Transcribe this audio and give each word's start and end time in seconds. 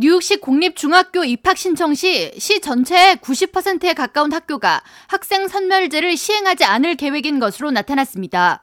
뉴욕시 0.00 0.36
공립중학교 0.36 1.24
입학 1.24 1.58
신청 1.58 1.92
시 1.92 2.30
시 2.38 2.60
전체의 2.60 3.16
90%에 3.16 3.94
가까운 3.94 4.32
학교가 4.32 4.80
학생 5.08 5.48
선멸제를 5.48 6.16
시행하지 6.16 6.62
않을 6.62 6.94
계획인 6.94 7.40
것으로 7.40 7.72
나타났습니다. 7.72 8.62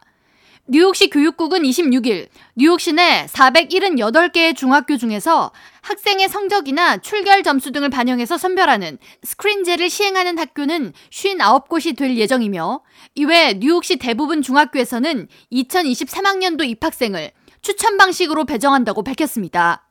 뉴욕시 0.68 1.10
교육국은 1.10 1.64
26일 1.64 2.30
뉴욕시 2.56 2.94
내 2.94 3.26
478개의 3.26 4.56
중학교 4.56 4.96
중에서 4.96 5.52
학생의 5.82 6.30
성적이나 6.30 7.00
출결 7.00 7.44
점수 7.44 7.74
등을 7.74 7.90
반영해서 7.90 8.38
선별하는 8.38 8.98
스크린제를 9.24 9.90
시행하는 9.90 10.40
학교는 10.40 10.94
59곳이 11.12 11.98
될 11.98 12.16
예정이며 12.16 12.82
이외 13.16 13.56
뉴욕시 13.60 13.98
대부분 13.98 14.42
중학교에서는 14.42 15.28
2023학년도 15.52 16.66
입학생을 16.66 17.32
추천 17.62 17.98
방식으로 17.98 18.46
배정한다고 18.46 19.04
밝혔습니다. 19.04 19.85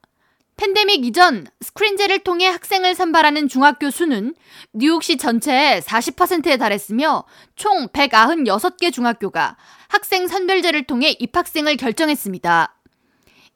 팬데믹 0.57 1.05
이전 1.05 1.47
스크린제를 1.61 2.21
통해 2.21 2.47
학생을 2.47 2.95
선발하는 2.95 3.49
중학교 3.49 3.91
수는 3.91 4.35
뉴욕시 4.73 5.17
전체의 5.17 5.83
40%에 5.83 6.57
달했으며 6.57 7.25
총 7.57 7.89
196개 7.89 8.93
중학교가 8.93 9.57
학생 9.89 10.29
선별제를 10.29 10.85
통해 10.85 11.17
입학생을 11.19 11.77
결정했습니다. 11.77 12.75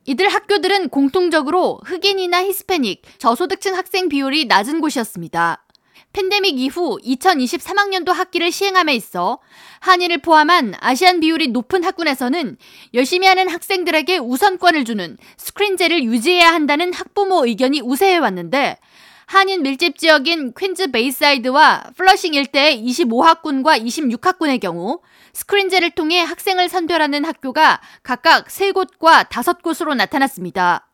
이들 0.06 0.28
학교들은 0.28 0.88
공통적으로 0.88 1.80
흑인이나 1.84 2.42
히스패닉, 2.44 3.02
저소득층 3.18 3.76
학생 3.76 4.08
비율이 4.08 4.46
낮은 4.46 4.80
곳이었습니다. 4.80 5.64
팬데믹 6.12 6.58
이후 6.58 6.98
2023학년도 7.04 8.12
학기를 8.12 8.50
시행함에 8.50 8.94
있어 8.94 9.38
한인을 9.80 10.18
포함한 10.18 10.74
아시안 10.80 11.20
비율이 11.20 11.48
높은 11.48 11.84
학군에서는 11.84 12.56
열심히 12.94 13.26
하는 13.26 13.48
학생들에게 13.48 14.18
우선권을 14.18 14.84
주는 14.84 15.16
스크린제를 15.36 16.02
유지해야 16.04 16.52
한다는 16.52 16.92
학부모 16.92 17.46
의견이 17.46 17.80
우세해 17.80 18.16
왔는데 18.18 18.78
한인 19.26 19.62
밀집 19.62 19.98
지역인 19.98 20.54
퀸즈 20.58 20.90
베이사이드와 20.90 21.90
플러싱 21.96 22.32
일대의 22.32 22.82
25학군과 22.82 23.78
26학군의 23.78 24.58
경우 24.58 25.00
스크린제를 25.34 25.90
통해 25.90 26.20
학생을 26.20 26.70
선별하는 26.70 27.26
학교가 27.26 27.82
각각 28.02 28.46
3곳과 28.46 29.28
5곳으로 29.28 29.94
나타났습니다. 29.94 30.87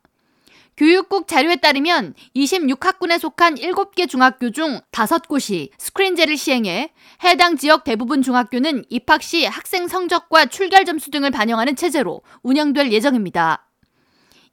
교육국 0.76 1.28
자료에 1.28 1.56
따르면 1.56 2.14
26학군에 2.34 3.18
속한 3.18 3.56
7개 3.56 4.08
중학교 4.08 4.50
중 4.50 4.80
5곳이 4.90 5.70
스크린제를 5.78 6.36
시행해 6.36 6.90
해당 7.22 7.56
지역 7.56 7.84
대부분 7.84 8.22
중학교는 8.22 8.84
입학 8.88 9.22
시 9.22 9.44
학생 9.44 9.86
성적과 9.86 10.46
출결 10.46 10.84
점수 10.84 11.10
등을 11.10 11.30
반영하는 11.30 11.76
체제로 11.76 12.22
운영될 12.42 12.92
예정입니다. 12.92 13.68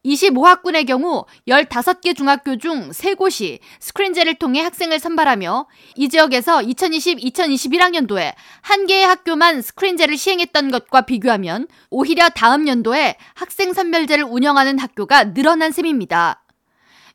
25학군의 0.06 0.88
경우 0.88 1.26
15개 1.48 2.16
중학교 2.16 2.58
중 2.58 2.90
3곳이 2.90 3.60
스크린제를 3.80 4.36
통해 4.36 4.62
학생을 4.62 5.00
선발하며 5.00 5.68
이 5.96 6.10
지역에서 6.10 6.60
2020-2021학년도에 6.60 8.34
한 8.62 8.88
개의 8.88 9.06
학교만 9.06 9.62
스크린제를 9.62 10.18
시행했던 10.18 10.72
것과 10.72 11.02
비교하면 11.02 11.68
오히려 11.90 12.30
다음 12.30 12.68
연도에 12.68 13.18
학생 13.36 13.74
선별제를 13.74 14.24
운영하는 14.24 14.80
학교가 14.80 15.34
늘어난 15.34 15.72
셈입니다. 15.72 16.44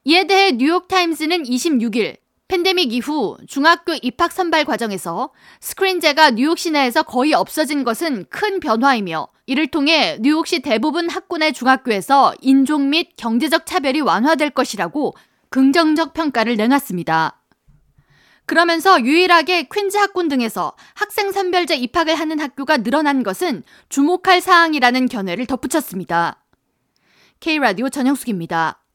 이에 0.04 0.24
대해 0.24 0.52
뉴욕타임스는 0.52 1.42
26일 1.42 2.18
팬데믹 2.48 2.92
이후 2.92 3.36
중학교 3.48 3.92
입학 4.02 4.30
선발 4.30 4.64
과정에서 4.64 5.30
스크린제가 5.60 6.30
뉴욕 6.30 6.56
시내에서 6.58 7.02
거의 7.02 7.32
없어진 7.32 7.82
것은 7.82 8.26
큰 8.30 8.60
변화이며 8.60 9.26
이를 9.46 9.66
통해 9.66 10.16
뉴욕시 10.20 10.60
대부분 10.60 11.10
학군의 11.10 11.52
중학교에서 11.52 12.34
인종 12.40 12.90
및 12.90 13.10
경제적 13.16 13.66
차별이 13.66 14.00
완화될 14.00 14.50
것이라고 14.50 15.14
긍정적 15.50 16.14
평가를 16.14 16.56
내놨습니다. 16.56 17.42
그러면서 18.46 19.00
유일하게 19.00 19.64
퀸즈 19.64 19.96
학군 19.96 20.28
등에서 20.28 20.76
학생 20.94 21.32
선별제 21.32 21.74
입학을 21.74 22.14
하는 22.14 22.38
학교가 22.38 22.78
늘어난 22.78 23.24
것은 23.24 23.64
주목할 23.88 24.40
사항이라는 24.40 25.06
견해를 25.08 25.46
덧붙였습니다. 25.46 26.44
K라디오 27.40 27.88
전영숙입니다. 27.88 28.85